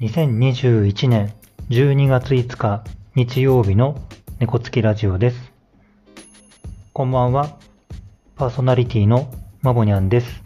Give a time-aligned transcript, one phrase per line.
[0.00, 1.34] 2021年
[1.70, 2.84] 12月5日
[3.16, 4.00] 日曜日の
[4.38, 5.52] 猫つきラジオです。
[6.92, 7.58] こんばんは。
[8.36, 9.28] パーソナリティの
[9.60, 10.44] まぼにゃんです。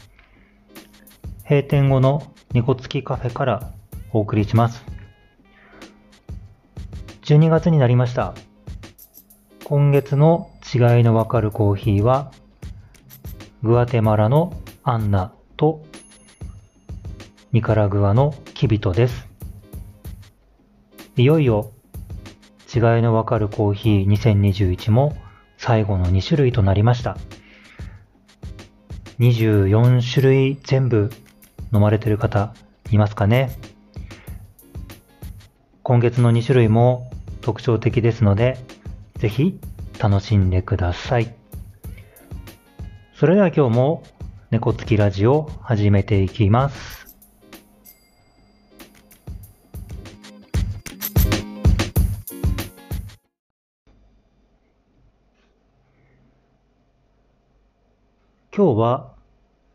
[1.46, 3.74] 閉店後の猫つきカフェから
[4.14, 4.86] お送りします。
[7.24, 8.32] 12月になりました。
[9.64, 12.32] 今月の違いのわかるコーヒーは、
[13.62, 15.84] グアテマラのアンナと
[17.52, 19.31] ニカラグアのキビトです。
[21.14, 21.72] いよいよ
[22.74, 25.14] 違いのわかるコーヒー2021も
[25.58, 27.18] 最後の2種類となりました。
[29.18, 31.10] 24種類全部
[31.72, 32.54] 飲まれてる方
[32.90, 33.50] いますかね？
[35.82, 37.10] 今月の2種類も
[37.42, 38.56] 特徴的ですので、
[39.16, 39.60] ぜひ
[39.98, 41.34] 楽しんでください。
[43.14, 44.02] それでは今日も
[44.50, 47.01] 猫つきラジオ始めていきます。
[58.54, 59.14] 今日は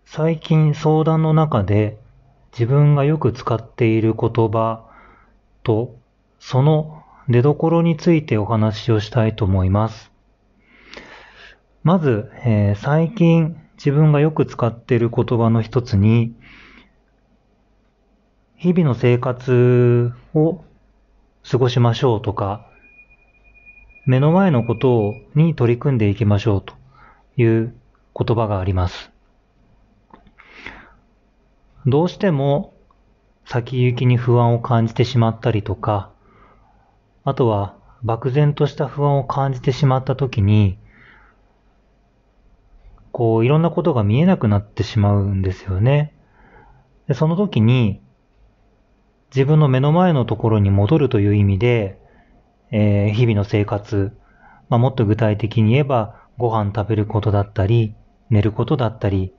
[0.06, 1.98] 最近相談の中で
[2.52, 4.86] 自分がよく使っている言葉
[5.64, 5.96] と
[6.40, 10.12] その出所についてお話をしたいと思います。
[11.82, 16.36] まず、えー、最近自分がよく使っている言葉の一つに
[18.58, 20.64] 日々の生活を
[21.50, 22.68] 過ごしましょうとか
[24.06, 26.76] 目の前のことに取り組んでいきましょうと
[27.38, 27.74] いう
[28.18, 29.12] 言葉があります。
[31.86, 32.74] どうしても
[33.46, 36.12] 先行きに不安を感じてしまったりとか、
[37.24, 40.80] あとは漠然とした不安を感じてしまったときに、
[43.12, 46.14] こういろんなことが見えなくなってしまうんですよね。
[47.08, 48.02] でその時に
[49.34, 52.00] 自分の目の前のところに戻るという意味で、
[52.72, 54.16] えー、日々の生活、
[54.70, 57.96] まあ、もっと具体的に言えばご飯食べることだったり、
[58.30, 59.34] 寝ることだったり、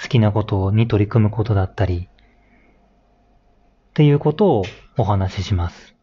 [0.00, 4.64] 好きなことに取り組むことだったり、っていうことを
[4.98, 5.94] お話しします。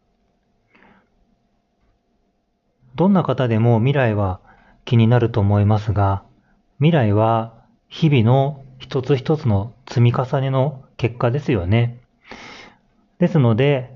[2.96, 4.40] どんな方でも未来は
[4.84, 6.24] 気になると思いますが、
[6.78, 7.54] 未来は
[7.88, 12.00] 日々の一つ一つの積み重ねの結果ですよね。
[13.18, 13.92] ですので、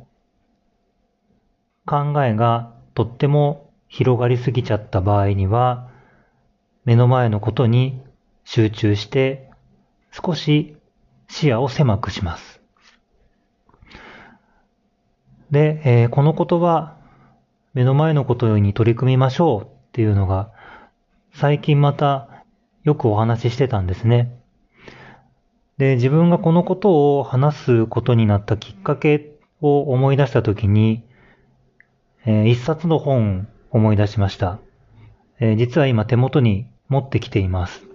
[1.86, 5.88] 考えがとっても広がりすぎちゃった場合には、
[6.84, 8.00] 目の前のことに
[8.50, 9.50] 集中して
[10.10, 10.74] 少し
[11.28, 12.62] 視野を狭くします。
[15.50, 16.96] で、えー、この言葉、
[17.74, 20.50] 目の前のことに取り組みましょうっていうのが
[21.34, 22.42] 最近また
[22.84, 24.34] よくお話ししてたんですね。
[25.76, 31.04] で、自分がこのことを話すことになったきっかけを思い出したときに、
[32.24, 34.58] えー、一冊の本を思い出しました。
[35.38, 37.87] えー、実は今手元に持ってきています。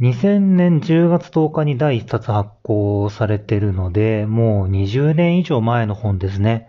[0.00, 6.68] 2000年10月10日に第1冊発行されているので、もう20年以上前の本ですね。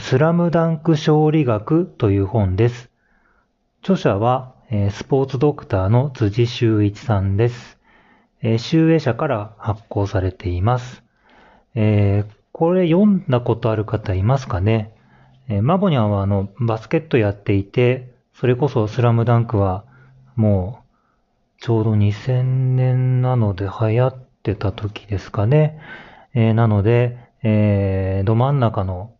[0.00, 2.90] スラムダンク勝利学という本です。
[3.82, 4.54] 著者は、
[4.90, 7.78] スポーツドクターの辻修一さんです。
[8.58, 11.02] 集英社から発行されています。
[11.72, 14.92] これ読んだことある方いますかね
[15.62, 19.86] マボニャンはあのバスケットやっていて、それこそスラムダンクは
[20.36, 20.87] もう
[21.60, 22.42] ちょうど2000
[22.76, 25.80] 年なので流行ってた時ですかね。
[26.34, 29.12] えー、なので、えー、ど真ん中の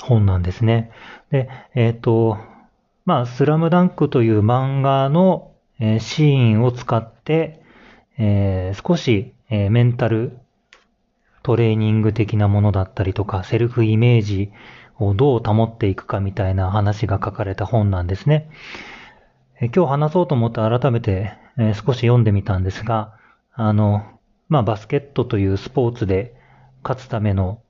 [0.00, 0.90] 本なんですね。
[1.30, 2.38] で、えっ、ー、と、
[3.04, 7.62] まあ、スラムダンクという漫画の、えー、シーンを使って、
[8.18, 10.38] えー、少し、えー、メンタル
[11.42, 14.52] トレーニング的なものだったりとか、セルフイメージ
[14.98, 18.48] をどう保っていくかみたいな話が書かれた本なんですね。
[19.60, 23.14] え今日話そうと思って改めて、え少し読んでみたんですが、
[23.52, 24.02] あの、
[24.48, 26.34] まあ、バスケットというスポーツで
[26.82, 27.62] 勝つための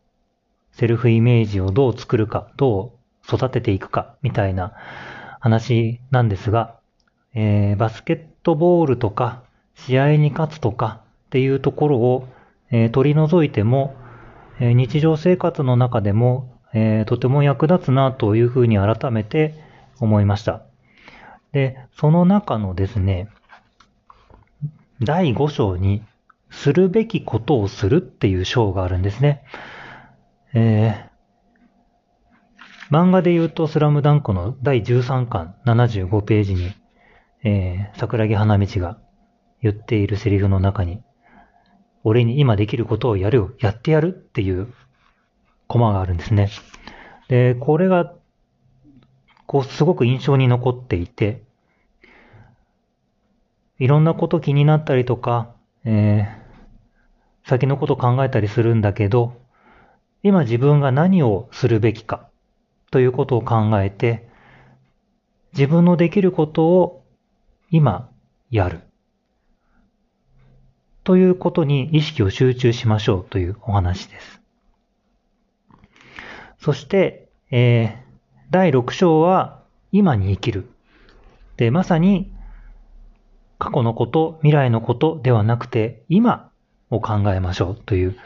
[0.72, 2.94] セルフイメージをどう作るか、ど
[3.30, 4.74] う育てていくか、みたいな
[5.40, 6.76] 話なんですが、
[7.34, 9.42] えー、バスケットボールとか、
[9.74, 12.28] 試合に勝つとかっていうところを、
[12.70, 13.94] えー、取り除いても、
[14.60, 19.54] えー、日常生活の中でも、えとても役立つなというふうに改めて
[20.00, 20.62] 思いました。
[21.52, 23.28] で、その中のですね、
[25.00, 26.02] 第5章に、
[26.52, 29.42] するべきことをするっていう章があるんですね。
[30.52, 36.72] えー、漫画で言うと、スラムダンクの第13巻75ページに、
[37.42, 38.98] えー、桜木花道が
[39.62, 41.02] 言っているセリフの中に、
[42.04, 44.72] 俺に今できることをやるよ、やってやるっていう
[45.68, 46.50] コマがあるんですね。
[47.28, 48.12] で、これが、
[49.46, 51.42] こう、すごく印象に残っていて、
[53.78, 55.54] いろんなこと気になったりとか、
[55.84, 59.40] えー、先のこと考えたりするんだけど、
[60.22, 62.28] 今自分が何をするべきか
[62.90, 64.28] ということを考えて、
[65.52, 67.04] 自分のできることを
[67.70, 68.10] 今
[68.50, 68.80] やる。
[71.04, 74.40] ということに意識を集中しましょうというお話です。
[76.60, 78.11] そして、えー、
[78.52, 79.62] 第6章は
[79.92, 80.68] 今に生きる。
[81.56, 82.30] で、まさに
[83.58, 86.50] 過去のこと、未来のことではなくて今
[86.90, 88.16] を考えましょうという、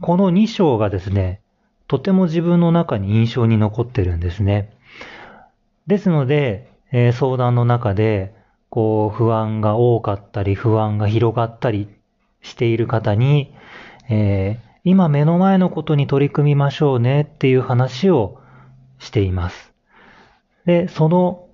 [0.00, 1.40] この2章がですね、
[1.86, 4.72] とても自分の中に印象に残ってるんですね。
[5.86, 8.34] ですので、えー、相談の中で、
[8.70, 11.88] こう、不安が多かったり、不安が広がったり
[12.42, 13.54] している方に、
[14.08, 18.40] えー、今目の前のことに取り組みましょうねっていう話を
[18.98, 19.75] しています。
[20.66, 21.48] で、その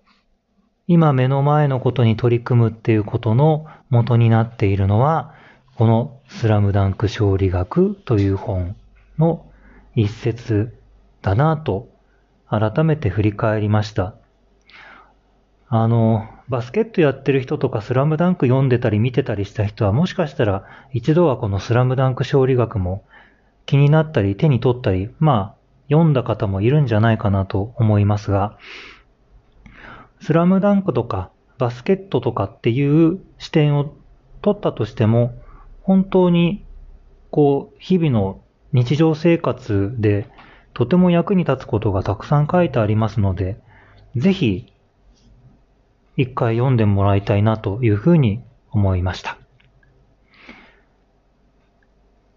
[0.88, 5.34] 今目の前のことに取り組むっていうことの元になっているのは、
[5.76, 8.76] このスラムダンク勝利学という本
[9.18, 9.46] の
[9.94, 10.76] 一節
[11.22, 11.88] だなと
[12.48, 14.14] 改めて振り返りました。
[15.68, 23.04] あの、バスケットやってる人とかスラムダンク読んでたり見てたりした人はもしかしたら一度はこのスラムダンク勝利学も
[23.64, 28.58] 気になったり手に取ったり、まあ読んだ方もいるんじゃないかなと思いますが、
[30.22, 33.92] スラムダンクとかバスケットとかっていう視点を
[34.40, 35.34] 取ったとしても、
[35.82, 36.64] 本当に
[37.32, 38.40] こう日々の
[38.72, 40.28] 日常生活で
[40.74, 43.58] とても役に立つことがたくさん書いてありますので、
[44.14, 44.72] ぜひ
[46.16, 49.38] 一回読んでもらいたいなというふうに思いました。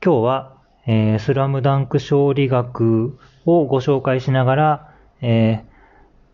[0.03, 0.57] 今日は、
[0.88, 5.75] えー、スラムダンク勝利学をご紹介しながら、えー、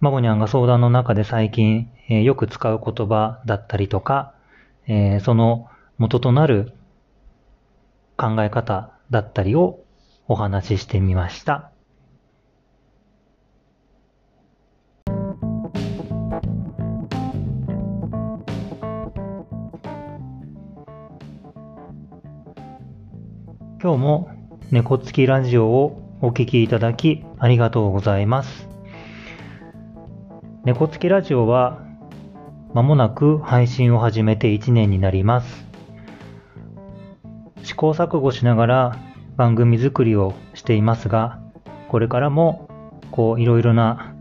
[0.01, 4.33] マゴニャンが相談の中で最近、えー、よく使う言葉だったりとか、
[4.87, 5.69] えー、その
[5.99, 6.73] 元となる
[8.17, 9.79] 考え方だったりを
[10.27, 11.71] お話ししてみました。
[23.83, 24.29] 今日も
[24.71, 28.70] 猫つきラジオをお聴きいただきありがとうございます。
[30.63, 31.81] 猫つきラジオは
[32.75, 35.65] まもなく配信を始めて1年になります。
[37.63, 38.99] 試行錯誤しながら
[39.37, 41.39] 番組作りをしていますが、
[41.89, 42.69] これからも
[43.09, 44.15] こういろいろな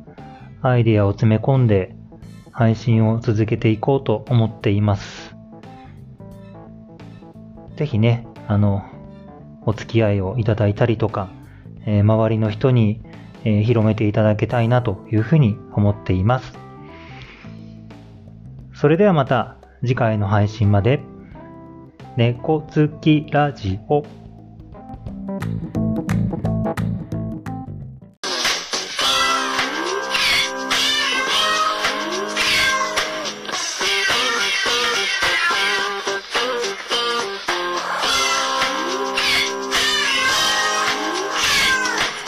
[0.62, 1.94] アイデアを詰め込んで
[2.52, 5.36] 配信を続けていこうと思っています。
[7.76, 8.82] ぜひね、あの、
[9.66, 11.28] お付き合いをいただいたりとか、
[11.84, 13.02] えー、周りの人に、
[13.44, 16.52] え、広めていただきたいなというふうに思っています。
[18.74, 21.00] それではまた次回の配信まで、
[22.16, 24.02] 猫好きラジオ。